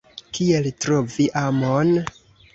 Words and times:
Kiel 0.37 0.69
trovi 0.85 1.27
amon? 1.43 1.95